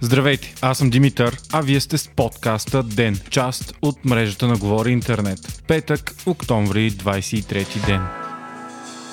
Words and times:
Здравейте, 0.00 0.54
аз 0.62 0.78
съм 0.78 0.90
Димитър, 0.90 1.38
а 1.52 1.60
вие 1.60 1.80
сте 1.80 1.98
с 1.98 2.08
подкаста 2.08 2.82
ДЕН, 2.82 3.20
част 3.30 3.74
от 3.82 4.04
мрежата 4.04 4.46
на 4.46 4.56
Говори 4.56 4.92
Интернет. 4.92 5.62
Петък, 5.66 6.14
октомври, 6.26 6.92
23 6.92 7.86
ден. 7.86 8.00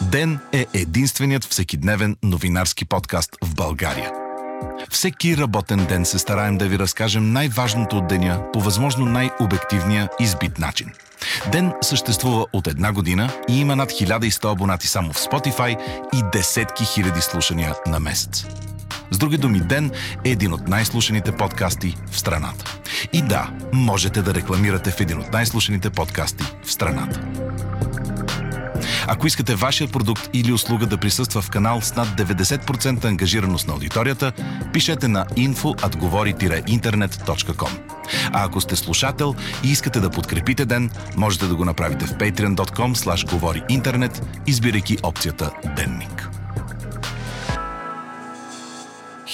Ден 0.01 0.39
е 0.53 0.65
единственият 0.73 1.43
всекидневен 1.43 2.15
новинарски 2.23 2.85
подкаст 2.85 3.37
в 3.43 3.55
България. 3.55 4.11
Всеки 4.89 5.37
работен 5.37 5.85
ден 5.85 6.05
се 6.05 6.19
стараем 6.19 6.57
да 6.57 6.67
ви 6.67 6.79
разкажем 6.79 7.33
най-важното 7.33 7.97
от 7.97 8.07
деня 8.07 8.43
по 8.53 8.61
възможно 8.61 9.05
най-обективния 9.05 10.09
избит 10.19 10.59
начин. 10.59 10.91
Ден 11.51 11.73
съществува 11.81 12.45
от 12.53 12.67
една 12.67 12.93
година 12.93 13.33
и 13.49 13.59
има 13.59 13.75
над 13.75 13.91
1100 13.91 14.51
абонати 14.51 14.87
само 14.87 15.13
в 15.13 15.17
Spotify 15.17 15.77
и 16.13 16.23
десетки 16.33 16.85
хиляди 16.85 17.21
слушания 17.21 17.75
на 17.87 17.99
месец. 17.99 18.45
С 19.11 19.17
други 19.17 19.37
думи, 19.37 19.59
Ден 19.59 19.91
е 20.23 20.29
един 20.29 20.53
от 20.53 20.67
най-слушаните 20.67 21.31
подкасти 21.31 21.95
в 22.11 22.19
страната. 22.19 22.79
И 23.13 23.21
да, 23.21 23.49
можете 23.73 24.21
да 24.21 24.33
рекламирате 24.33 24.91
в 24.91 25.01
един 25.01 25.19
от 25.19 25.33
най-слушаните 25.33 25.89
подкасти 25.89 26.43
в 26.63 26.71
страната. 26.71 27.21
Ако 29.07 29.27
искате 29.27 29.55
вашия 29.55 29.87
продукт 29.87 30.29
или 30.33 30.51
услуга 30.51 30.85
да 30.85 30.97
присъства 30.97 31.41
в 31.41 31.49
канал 31.49 31.81
с 31.81 31.95
над 31.95 32.07
90% 32.07 33.05
ангажираност 33.05 33.67
на 33.67 33.73
аудиторията, 33.73 34.31
пишете 34.73 35.07
на 35.07 35.25
info.atgovori-internet.com. 35.25 37.69
А 38.33 38.45
ако 38.45 38.61
сте 38.61 38.75
слушател 38.75 39.35
и 39.63 39.71
искате 39.71 39.99
да 39.99 40.09
подкрепите 40.09 40.65
ден, 40.65 40.91
можете 41.17 41.47
да 41.47 41.55
го 41.55 41.65
направите 41.65 42.05
в 42.05 42.13
patreon.com 42.13 42.95
slash 42.95 43.31
говори 43.31 43.63
интернет, 43.69 44.27
избирайки 44.47 44.97
опцията 45.03 45.51
Денник. 45.75 46.34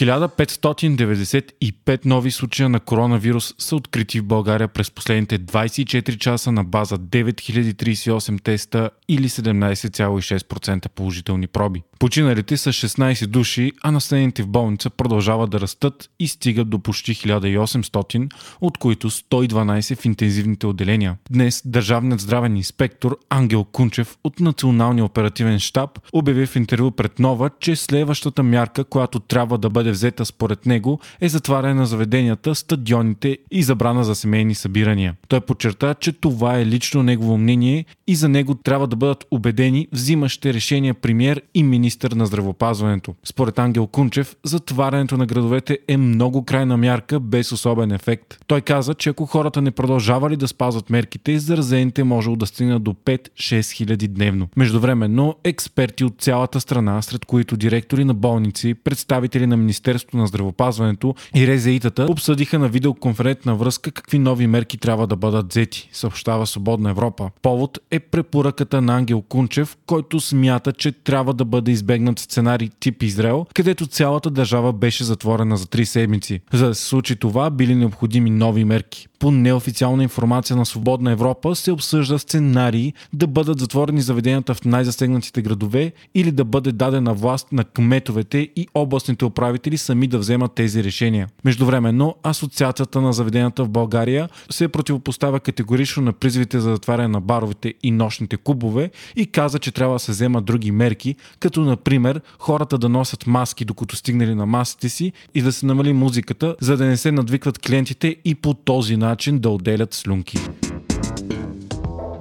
1595 0.02 2.06
нови 2.06 2.32
случая 2.32 2.70
на 2.70 2.80
коронавирус 2.80 3.54
са 3.58 3.76
открити 3.76 4.20
в 4.20 4.26
България 4.26 4.68
през 4.68 4.92
последните 4.92 5.40
24 5.40 6.18
часа 6.18 6.52
на 6.52 6.64
база 6.64 6.98
9038 6.98 8.44
теста 8.44 8.90
или 9.08 9.30
17,6% 9.30 10.90
положителни 10.90 11.48
проби. 11.48 11.82
Починалите 12.00 12.58
са 12.58 12.70
16 12.70 13.28
души, 13.28 13.72
а 13.84 13.92
населените 13.92 14.44
в 14.44 14.48
болница 14.48 14.90
продължават 14.90 15.50
да 15.50 15.60
растат 15.60 16.10
и 16.20 16.28
стигат 16.28 16.70
до 16.70 16.80
почти 16.80 17.16
1800, 17.16 18.32
от 18.62 18.78
които 18.78 19.10
112 19.10 19.98
в 19.98 20.06
интензивните 20.06 20.68
отделения. 20.68 21.18
Днес 21.32 21.62
държавният 21.66 22.22
здравен 22.22 22.58
инспектор 22.58 23.18
Ангел 23.30 23.64
Кунчев 23.64 24.18
от 24.24 24.40
Националния 24.40 25.06
оперативен 25.06 25.60
штаб 25.60 26.00
обяви 26.14 26.46
в 26.46 26.56
интервю 26.56 26.92
пред 26.92 27.20
Нова, 27.20 27.50
че 27.60 27.76
следващата 27.76 28.44
мярка, 28.44 28.84
която 28.84 29.20
трябва 29.20 29.58
да 29.58 29.70
бъде 29.70 29.91
взета 29.92 30.26
според 30.26 30.66
него 30.66 31.00
е 31.22 31.30
затваряне 31.30 31.74
на 31.74 31.86
заведенията, 31.86 32.56
стадионите 32.56 33.38
и 33.52 33.64
забрана 33.64 34.04
за 34.04 34.16
семейни 34.16 34.56
събирания. 34.56 35.16
Той 35.28 35.42
подчерта, 35.42 35.94
че 35.94 36.12
това 36.12 36.60
е 36.60 36.66
лично 36.66 37.04
негово 37.04 37.38
мнение 37.38 37.86
и 38.08 38.16
за 38.16 38.30
него 38.30 38.56
трябва 38.56 38.88
да 38.88 38.96
бъдат 38.96 39.26
убедени 39.32 39.88
взимащите 39.92 40.54
решения 40.54 40.94
премьер 40.94 41.42
и 41.54 41.64
министър 41.64 42.12
на 42.12 42.26
здравопазването. 42.26 43.16
Според 43.24 43.60
Ангел 43.60 43.88
Кунчев, 43.88 44.36
затварянето 44.44 45.18
на 45.18 45.26
градовете 45.26 45.80
е 45.88 45.98
много 45.98 46.46
крайна 46.46 46.78
мярка 46.78 47.20
без 47.20 47.52
особен 47.52 47.92
ефект. 47.92 48.38
Той 48.48 48.62
каза, 48.62 48.94
че 48.94 49.10
ако 49.10 49.26
хората 49.26 49.62
не 49.62 49.72
продължавали 49.72 50.36
да 50.36 50.48
спазват 50.48 50.90
мерките, 50.90 51.40
заразените 51.40 52.04
може 52.04 52.30
да 52.36 52.46
стигнат 52.46 52.84
до 52.84 52.94
5-6 52.94 53.72
хиляди 53.72 54.08
дневно. 54.08 54.48
Междувременно, 54.58 55.36
експерти 55.44 56.04
от 56.04 56.22
цялата 56.22 56.60
страна, 56.60 57.02
сред 57.02 57.26
които 57.26 57.58
директори 57.58 58.06
на 58.06 58.14
болници, 58.14 58.74
представители 58.74 59.48
на 59.48 59.58
Министерството 59.58 59.81
на 60.14 60.28
здравопазването 60.28 61.16
и 61.36 61.48
резеитата 61.48 62.08
обсъдиха 62.10 62.60
на 62.60 62.70
видеоконферентна 62.70 63.56
връзка 63.56 63.92
какви 63.92 64.20
нови 64.20 64.48
мерки 64.48 64.78
трябва 64.78 65.08
да 65.08 65.16
бъдат 65.16 65.50
взети, 65.50 65.90
съобщава 65.92 66.48
Свободна 66.48 66.90
Европа. 66.90 67.30
Повод 67.42 67.80
е 67.92 68.00
препоръката 68.00 68.82
на 68.82 68.98
Ангел 68.98 69.22
Кунчев, 69.22 69.78
който 69.86 70.20
смята, 70.20 70.74
че 70.74 70.92
трябва 70.92 71.34
да 71.34 71.46
бъде 71.46 71.72
избегнат 71.72 72.20
сценарий 72.20 72.70
тип 72.80 73.04
Израел, 73.04 73.46
където 73.54 73.88
цялата 73.88 74.30
държава 74.30 74.74
беше 74.74 75.04
затворена 75.04 75.58
за 75.58 75.66
3 75.66 75.84
седмици. 75.84 76.42
За 76.54 76.68
да 76.68 76.76
се 76.76 76.86
случи 76.86 77.16
това, 77.16 77.50
били 77.50 77.76
необходими 77.76 78.30
нови 78.30 78.66
мерки 78.66 79.08
по 79.22 79.32
неофициална 79.32 80.04
информация 80.04 80.56
на 80.56 80.66
Свободна 80.66 81.12
Европа 81.12 81.56
се 81.56 81.72
обсъжда 81.72 82.20
сценарии 82.20 82.94
да 83.14 83.28
бъдат 83.28 83.60
затворени 83.60 84.02
заведенията 84.02 84.54
в 84.54 84.66
най-засегнатите 84.66 85.42
градове 85.42 85.92
или 86.16 86.32
да 86.32 86.46
бъде 86.46 86.72
дадена 86.72 87.14
власт 87.14 87.52
на 87.52 87.64
кметовете 87.64 88.38
и 88.38 88.68
областните 88.74 89.26
управители 89.26 89.78
сами 89.78 90.08
да 90.08 90.18
вземат 90.18 90.52
тези 90.54 90.84
решения. 90.84 91.28
Междувременно, 91.46 92.16
Асоциацията 92.24 93.02
на 93.02 93.14
заведенията 93.14 93.64
в 93.64 93.70
България 93.70 94.30
се 94.50 94.68
противопоставя 94.68 95.40
категорично 95.40 96.04
на 96.04 96.14
призивите 96.14 96.60
за 96.60 96.70
затваряне 96.70 97.08
на 97.08 97.22
баровете 97.22 97.74
и 97.84 97.92
нощните 97.92 98.38
клубове 98.38 98.92
и 99.16 99.26
каза, 99.26 99.60
че 99.60 99.72
трябва 99.72 99.96
да 99.96 100.00
се 100.00 100.12
вземат 100.12 100.46
други 100.46 100.72
мерки, 100.72 101.16
като 101.40 101.62
например 101.62 102.22
хората 102.40 102.78
да 102.78 102.90
носят 102.90 103.28
маски 103.28 103.66
докато 103.66 103.96
стигнали 103.96 104.36
на 104.36 104.46
масите 104.46 104.90
си 104.90 105.12
и 105.36 105.42
да 105.42 105.52
се 105.52 105.66
намали 105.66 105.94
музиката, 105.94 106.56
за 106.62 106.78
да 106.78 106.86
не 106.86 106.98
се 106.98 107.12
надвикват 107.12 107.60
клиентите 107.60 108.16
и 108.26 108.36
по 108.36 108.54
този 108.54 108.98
начин 108.98 109.11
начин 109.12 109.42
да 109.42 109.50
отделят 109.50 109.94
слюнки. 109.94 110.40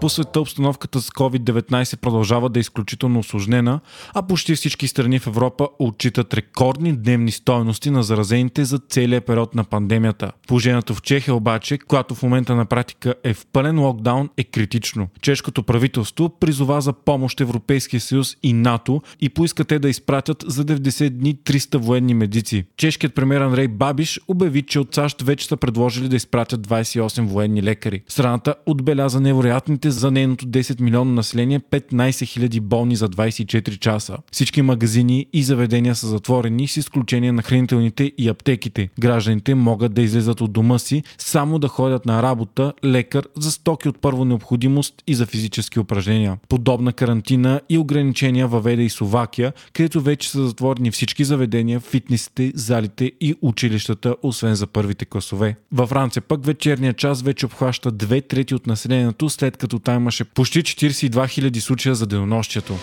По 0.01 0.09
света 0.09 0.41
обстановката 0.41 1.01
с 1.01 1.11
COVID-19 1.11 1.97
продължава 1.97 2.49
да 2.49 2.59
е 2.59 2.61
изключително 2.61 3.19
осложнена, 3.19 3.81
а 4.15 4.23
почти 4.23 4.55
всички 4.55 4.89
страни 4.89 5.19
в 5.19 5.27
Европа 5.27 5.69
отчитат 5.79 6.35
рекордни 6.35 6.97
дневни 6.97 7.31
стоености 7.31 7.91
на 7.91 8.03
заразените 8.03 8.65
за 8.65 8.79
целия 8.79 9.21
период 9.21 9.55
на 9.55 9.65
пандемията. 9.65 10.33
Положението 10.49 10.95
в 10.95 11.03
Чехия 11.03 11.35
обаче, 11.35 11.79
която 11.79 12.15
в 12.15 12.23
момента 12.23 12.55
на 12.55 12.65
практика 12.65 13.15
е 13.25 13.35
в 13.35 13.47
пълен 13.53 13.81
локдаун, 13.81 14.29
е 14.37 14.45
критично. 14.45 15.09
Чешкото 15.21 15.63
правителство 15.63 16.29
призова 16.29 16.81
за 16.81 16.93
помощ 16.93 17.41
Европейския 17.41 18.01
съюз 18.01 18.37
и 18.43 18.53
НАТО 18.53 19.03
и 19.21 19.29
поиска 19.29 19.65
те 19.65 19.79
да 19.79 19.89
изпратят 19.89 20.45
за 20.47 20.65
90 20.65 21.11
дни 21.11 21.37
300 21.37 21.77
военни 21.77 22.15
медици. 22.15 22.65
Чешкият 22.77 23.15
премьер 23.15 23.41
Андрей 23.41 23.69
Бабиш 23.69 24.21
обяви, 24.29 24.63
че 24.63 24.81
от 24.81 24.95
САЩ 24.95 25.23
вече 25.23 25.47
са 25.47 25.57
предложили 25.57 26.09
да 26.09 26.17
изпратят 26.17 26.69
28 26.69 27.27
военни 27.27 27.63
лекари. 27.63 28.03
Страната 28.09 28.55
отбеляза 28.67 29.21
невероятните 29.21 29.90
за 29.91 30.11
нейното 30.11 30.47
10 30.47 30.81
милионно 30.81 31.15
население 31.15 31.61
15 31.61 31.91
000 31.91 32.61
болни 32.61 32.97
за 32.97 33.09
24 33.09 33.79
часа. 33.79 34.17
Всички 34.33 34.63
магазини 34.63 35.27
и 35.33 35.43
заведения 35.43 35.95
са 35.95 36.07
затворени 36.07 36.69
с 36.69 36.77
изключение 36.77 37.33
на 37.33 37.43
хранителните 37.43 38.13
и 38.19 38.29
аптеките. 38.29 38.89
Гражданите 39.01 39.55
могат 39.55 39.95
да 39.95 40.03
излезат 40.03 40.41
от 40.41 40.53
дома 40.53 40.79
си 40.79 41.03
само 41.19 41.59
да 41.59 41.69
ходят 41.69 42.07
на 42.07 42.23
работа, 42.23 42.73
лекар, 42.85 43.25
за 43.37 43.51
стоки 43.51 43.89
от 43.89 43.99
първо 44.01 44.25
необходимост 44.25 44.95
и 45.07 45.15
за 45.15 45.27
физически 45.27 45.81
упражнения. 45.81 46.39
Подобна 46.49 46.93
карантина 46.93 47.61
и 47.69 47.79
ограничения 47.79 48.49
въведе 48.49 48.83
и 48.83 48.91
Словакия, 48.91 49.53
където 49.73 50.01
вече 50.01 50.31
са 50.31 50.47
затворени 50.47 50.91
всички 50.91 51.25
заведения, 51.25 51.81
фитнесите, 51.81 52.53
залите 52.55 53.13
и 53.21 53.35
училищата, 53.43 54.17
освен 54.23 54.55
за 54.55 54.67
първите 54.67 55.05
класове. 55.05 55.57
Във 55.73 55.89
Франция 55.89 56.23
пък 56.23 56.45
вечерния 56.45 56.93
час 56.93 57.23
вече 57.23 57.47
обхваща 57.47 57.91
две 57.91 58.21
трети 58.21 58.55
от 58.55 58.67
населението, 58.67 59.29
след 59.29 59.57
като 59.57 59.79
там 59.81 59.97
имаше 59.97 60.25
почти 60.25 60.63
42 60.63 61.11
000 61.11 61.61
случая 61.61 61.95
за 61.95 62.07
денонощието. 62.07 62.79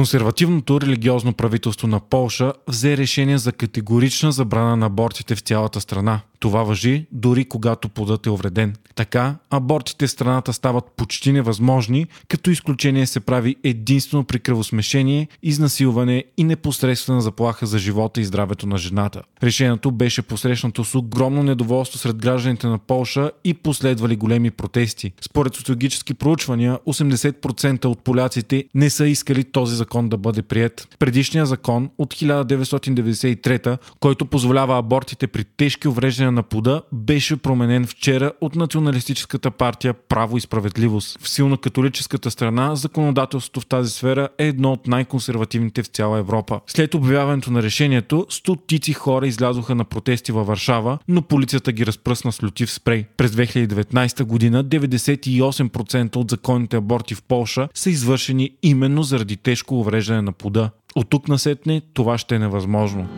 Консервативното 0.00 0.80
религиозно 0.80 1.32
правителство 1.32 1.88
на 1.88 2.00
Полша 2.00 2.52
взе 2.68 2.96
решение 2.96 3.38
за 3.38 3.52
категорична 3.52 4.32
забрана 4.32 4.76
на 4.76 4.86
абортите 4.86 5.34
в 5.34 5.40
цялата 5.40 5.80
страна. 5.80 6.20
Това 6.38 6.62
въжи 6.62 7.06
дори 7.12 7.44
когато 7.44 7.88
плодът 7.88 8.26
е 8.26 8.30
увреден. 8.30 8.76
Така, 8.94 9.36
абортите 9.50 10.06
в 10.06 10.10
страната 10.10 10.52
стават 10.52 10.84
почти 10.96 11.32
невъзможни, 11.32 12.06
като 12.28 12.50
изключение 12.50 13.06
се 13.06 13.20
прави 13.20 13.56
единствено 13.64 14.24
при 14.24 14.38
кръвосмешение, 14.38 15.28
изнасилване 15.42 16.24
и 16.36 16.44
непосредствена 16.44 17.20
заплаха 17.20 17.66
за 17.66 17.78
живота 17.78 18.20
и 18.20 18.24
здравето 18.24 18.66
на 18.66 18.78
жената. 18.78 19.22
Решението 19.42 19.90
беше 19.90 20.22
посрещнато 20.22 20.84
с 20.84 20.94
огромно 20.94 21.42
недоволство 21.42 21.98
сред 21.98 22.16
гражданите 22.16 22.66
на 22.66 22.78
Полша 22.78 23.30
и 23.44 23.54
последвали 23.54 24.16
големи 24.16 24.50
протести. 24.50 25.12
Според 25.20 25.54
социологически 25.54 26.14
проучвания, 26.14 26.78
80% 26.86 27.84
от 27.84 28.04
поляците 28.04 28.64
не 28.74 28.90
са 28.90 29.06
искали 29.06 29.44
този 29.44 29.76
закон 29.76 29.89
да 29.98 30.16
бъде 30.16 30.42
прият. 30.42 30.88
Предишният 30.98 31.48
закон 31.48 31.90
от 31.98 32.14
1993, 32.14 33.78
който 34.00 34.26
позволява 34.26 34.78
абортите 34.78 35.26
при 35.26 35.44
тежки 35.44 35.88
увреждания 35.88 36.32
на 36.32 36.42
плода 36.42 36.82
беше 36.92 37.36
променен 37.36 37.86
вчера 37.86 38.32
от 38.40 38.56
националистическата 38.56 39.50
партия 39.50 39.94
Право 39.94 40.36
и 40.36 40.40
справедливост. 40.40 41.18
В 41.22 41.28
силно 41.28 41.58
католическата 41.58 42.30
страна 42.30 42.74
законодателството 42.74 43.60
в 43.60 43.66
тази 43.66 43.90
сфера 43.90 44.28
е 44.38 44.46
едно 44.46 44.72
от 44.72 44.86
най-консервативните 44.86 45.82
в 45.82 45.86
цяла 45.86 46.18
Европа. 46.18 46.60
След 46.66 46.94
обявяването 46.94 47.50
на 47.50 47.62
решението, 47.62 48.26
стотици 48.28 48.92
хора 48.92 49.26
излязоха 49.26 49.74
на 49.74 49.84
протести 49.84 50.32
във 50.32 50.46
Варшава, 50.46 50.98
но 51.08 51.22
полицията 51.22 51.72
ги 51.72 51.86
разпръсна 51.86 52.32
с 52.32 52.42
лютив 52.42 52.72
спрей. 52.72 53.04
През 53.16 53.30
2019 53.30 54.24
година 54.24 54.64
98% 54.64 56.16
от 56.16 56.30
законните 56.30 56.76
аборти 56.76 57.14
в 57.14 57.22
Полша 57.22 57.68
са 57.74 57.90
извършени 57.90 58.50
именно 58.62 59.02
заради 59.02 59.36
тежко 59.36 59.69
увреждане 59.74 60.22
на 60.22 60.32
плода. 60.32 60.70
От 60.96 61.10
тук 61.10 61.28
насетне 61.28 61.82
това 61.94 62.18
ще 62.18 62.34
е 62.34 62.38
невъзможно. 62.38 63.08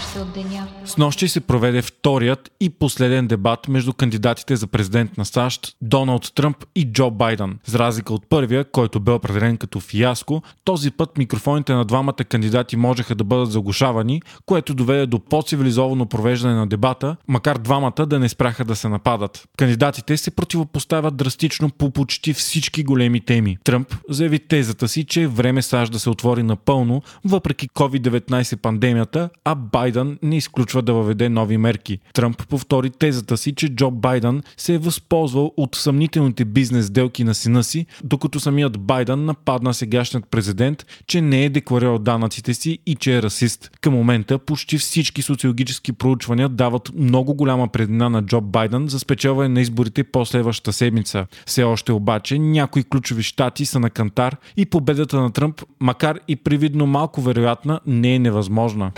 Още 0.00 0.18
от 0.18 0.32
деня. 0.32 0.66
С 0.84 0.96
нощи 0.96 1.28
се 1.28 1.40
проведе 1.40 1.82
вторият 1.82 2.50
и 2.60 2.70
последен 2.70 3.26
дебат 3.26 3.68
между 3.68 3.92
кандидатите 3.92 4.56
за 4.56 4.66
президент 4.66 5.18
на 5.18 5.24
САЩ 5.24 5.76
Доналд 5.80 6.32
Тръмп 6.34 6.56
и 6.74 6.92
Джо 6.92 7.10
Байден. 7.10 7.58
За 7.66 7.78
разлика 7.78 8.14
от 8.14 8.26
първия, 8.28 8.64
който 8.64 9.00
бе 9.00 9.12
определен 9.12 9.56
като 9.56 9.80
фиаско, 9.80 10.42
този 10.64 10.90
път 10.90 11.18
микрофоните 11.18 11.72
на 11.72 11.84
двамата 11.84 12.12
кандидати 12.12 12.76
можеха 12.76 13.14
да 13.14 13.24
бъдат 13.24 13.52
заглушавани, 13.52 14.22
което 14.46 14.74
доведе 14.74 15.06
до 15.06 15.18
по-цивилизовано 15.18 16.06
провеждане 16.06 16.54
на 16.54 16.66
дебата, 16.66 17.16
макар 17.28 17.58
двамата 17.58 18.06
да 18.06 18.18
не 18.18 18.28
спряха 18.28 18.64
да 18.64 18.76
се 18.76 18.88
нападат. 18.88 19.48
Кандидатите 19.56 20.16
се 20.16 20.30
противопоставят 20.30 21.16
драстично 21.16 21.70
по 21.70 21.90
почти 21.90 22.32
всички 22.32 22.84
големи 22.84 23.20
теми. 23.20 23.58
Тръмп 23.64 23.94
заяви 24.08 24.38
тезата 24.38 24.88
си, 24.88 25.04
че 25.04 25.22
е 25.22 25.28
време 25.28 25.62
САЩ 25.62 25.92
да 25.92 25.98
се 25.98 26.10
отвори 26.10 26.42
напълно, 26.42 27.02
въпреки 27.24 27.68
COVID-19 27.68 28.56
пандемията, 28.56 29.30
а 29.44 29.54
Байден 29.54 29.89
не 30.22 30.36
изключва 30.36 30.82
да 30.82 30.92
въведе 30.94 31.28
нови 31.28 31.58
мерки. 31.58 31.98
Тръмп 32.14 32.48
повтори 32.48 32.90
тезата 32.90 33.36
си, 33.36 33.54
че 33.54 33.68
Джо 33.68 33.90
Байден 33.90 34.42
се 34.56 34.74
е 34.74 34.78
възползвал 34.78 35.52
от 35.56 35.74
съмнителните 35.74 36.44
бизнес 36.44 36.90
делки 36.90 37.24
на 37.24 37.34
сина 37.34 37.64
си, 37.64 37.86
докато 38.04 38.40
самият 38.40 38.78
Байден 38.80 39.24
нападна 39.24 39.74
сегашният 39.74 40.26
президент, 40.30 40.86
че 41.06 41.20
не 41.20 41.44
е 41.44 41.48
декларирал 41.50 41.98
данъците 41.98 42.54
си 42.54 42.78
и 42.86 42.94
че 42.94 43.16
е 43.16 43.22
расист. 43.22 43.70
Към 43.80 43.94
момента 43.94 44.38
почти 44.38 44.78
всички 44.78 45.22
социологически 45.22 45.92
проучвания 45.92 46.48
дават 46.48 46.90
много 46.96 47.34
голяма 47.34 47.68
предина 47.68 48.10
на 48.10 48.22
Джо 48.22 48.40
Байден 48.40 48.88
за 48.88 48.98
спечелване 48.98 49.48
на 49.48 49.60
изборите 49.60 50.04
по 50.04 50.24
следващата 50.24 50.72
седмица. 50.72 51.26
Все 51.46 51.62
още 51.62 51.92
обаче 51.92 52.38
някои 52.38 52.84
ключови 52.84 53.22
щати 53.22 53.66
са 53.66 53.80
на 53.80 53.90
кантар 53.90 54.36
и 54.56 54.66
победата 54.66 55.20
на 55.20 55.32
Тръмп, 55.32 55.62
макар 55.80 56.18
и 56.28 56.36
привидно 56.36 56.86
малко 56.86 57.20
вероятна, 57.20 57.80
не 57.86 58.14
е 58.14 58.18
невъзможна. 58.18 58.92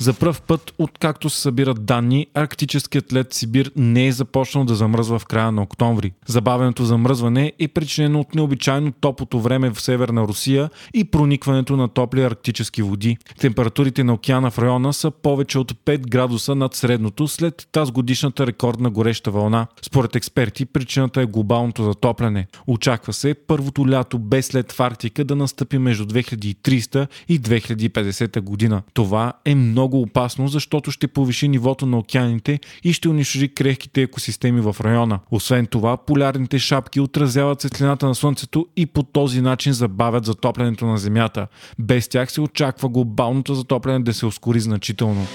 За 0.00 0.14
пръв 0.14 0.42
път, 0.42 0.72
откакто 0.78 1.30
се 1.30 1.40
събират 1.40 1.84
данни, 1.84 2.26
арктическият 2.34 3.12
лед 3.12 3.34
Сибир 3.34 3.70
не 3.76 4.06
е 4.06 4.12
започнал 4.12 4.64
да 4.64 4.74
замръзва 4.74 5.18
в 5.18 5.26
края 5.26 5.52
на 5.52 5.62
октомври. 5.62 6.12
Забавеното 6.26 6.84
замръзване 6.84 7.52
е 7.58 7.68
причинено 7.68 8.20
от 8.20 8.34
необичайно 8.34 8.92
топлото 8.92 9.40
време 9.40 9.70
в 9.70 9.80
северна 9.80 10.22
Русия 10.22 10.70
и 10.94 11.04
проникването 11.04 11.76
на 11.76 11.88
топли 11.88 12.22
арктически 12.22 12.82
води. 12.82 13.16
Температурите 13.38 14.04
на 14.04 14.14
океана 14.14 14.50
в 14.50 14.58
района 14.58 14.92
са 14.92 15.10
повече 15.10 15.58
от 15.58 15.72
5 15.72 15.98
градуса 15.98 16.54
над 16.54 16.74
средното 16.74 17.28
след 17.28 17.68
тази 17.72 17.92
годишната 17.92 18.46
рекордна 18.46 18.90
гореща 18.90 19.30
вълна. 19.30 19.66
Според 19.82 20.16
експерти, 20.16 20.66
причината 20.66 21.20
е 21.20 21.26
глобалното 21.26 21.84
затопляне. 21.84 22.46
Очаква 22.66 23.12
се 23.12 23.34
първото 23.34 23.90
лято 23.90 24.18
без 24.18 24.54
лед 24.54 24.72
в 24.72 24.80
Арктика 24.80 25.24
да 25.24 25.36
настъпи 25.36 25.78
между 25.78 26.04
2300 26.04 27.06
и 27.28 27.40
2050 27.40 28.40
година. 28.40 28.82
Това 28.94 29.32
е 29.44 29.54
много 29.54 29.89
много 29.90 30.02
опасно, 30.02 30.48
защото 30.48 30.90
ще 30.90 31.08
повиши 31.08 31.48
нивото 31.48 31.86
на 31.86 31.98
океаните 31.98 32.60
и 32.84 32.92
ще 32.92 33.08
унищожи 33.08 33.48
крехките 33.48 34.02
екосистеми 34.02 34.60
в 34.60 34.76
района. 34.80 35.18
Освен 35.30 35.66
това, 35.66 35.96
полярните 35.96 36.58
шапки 36.58 37.00
отразяват 37.00 37.60
светлината 37.60 38.06
на 38.06 38.14
Слънцето 38.14 38.66
и 38.76 38.86
по 38.86 39.02
този 39.02 39.40
начин 39.40 39.72
забавят 39.72 40.24
затоплянето 40.24 40.86
на 40.86 40.98
Земята. 40.98 41.46
Без 41.78 42.08
тях 42.08 42.32
се 42.32 42.40
очаква 42.40 42.88
глобалното 42.88 43.54
затопляне 43.54 44.00
да 44.00 44.14
се 44.14 44.26
ускори 44.26 44.60
значително. 44.60 45.26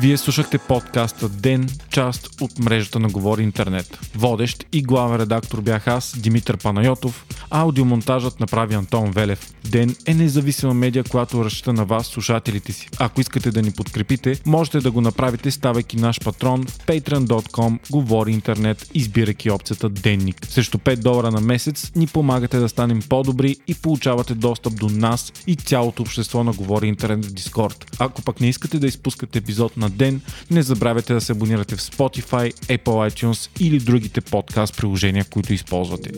Вие 0.00 0.16
слушахте 0.16 0.58
подкаста 0.58 1.28
Ден, 1.28 1.68
част 1.90 2.40
от 2.40 2.58
мрежата 2.58 2.98
на 2.98 3.08
Говори 3.08 3.42
Интернет. 3.42 3.98
Водещ 4.14 4.66
и 4.72 4.82
главен 4.82 5.20
редактор 5.20 5.60
бях 5.60 5.88
аз, 5.88 6.18
Димитър 6.18 6.56
Панайотов, 6.56 7.26
аудиомонтажът 7.50 8.40
направи 8.40 8.74
Антон 8.74 9.10
Велев. 9.10 9.52
Ден 9.70 9.96
е 10.06 10.14
независима 10.14 10.74
медия, 10.74 11.04
която 11.04 11.44
разчита 11.44 11.72
на 11.72 11.84
вас, 11.84 12.06
слушателите 12.06 12.72
си. 12.72 12.88
Ако 12.98 13.20
искате 13.20 13.50
да 13.50 13.62
ни 13.62 13.70
подкрепите, 13.70 14.40
можете 14.46 14.78
да 14.80 14.90
го 14.90 15.00
направите 15.00 15.50
ставайки 15.50 15.96
наш 15.96 16.20
патрон 16.24 16.66
в 16.66 16.78
patreon.com, 16.78 17.78
Говори 17.90 18.32
Интернет, 18.32 18.90
избирайки 18.94 19.50
опцията 19.50 19.88
Денник. 19.88 20.46
Срещу 20.46 20.78
5 20.78 20.96
долара 20.96 21.30
на 21.30 21.40
месец 21.40 21.92
ни 21.96 22.06
помагате 22.06 22.58
да 22.58 22.68
станем 22.68 23.02
по-добри 23.08 23.56
и 23.66 23.74
получавате 23.74 24.34
достъп 24.34 24.80
до 24.80 24.88
нас 24.88 25.32
и 25.46 25.56
цялото 25.56 26.02
общество 26.02 26.44
на 26.44 26.52
Говори 26.52 26.86
Интернет 26.86 27.26
в 27.26 27.32
Дискорд. 27.32 27.96
Ако 27.98 28.22
пък 28.22 28.40
не 28.40 28.48
искате 28.48 28.78
да 28.78 28.86
изпускате 28.86 29.38
епизод 29.38 29.76
ден. 29.90 30.20
Не 30.50 30.62
забравяйте 30.62 31.14
да 31.14 31.20
се 31.20 31.32
абонирате 31.32 31.76
в 31.76 31.80
Spotify, 31.80 32.52
Apple 32.52 33.10
iTunes 33.10 33.60
или 33.60 33.78
другите 33.78 34.20
подкаст 34.20 34.76
приложения, 34.76 35.24
които 35.24 35.52
използвате. 35.52 36.10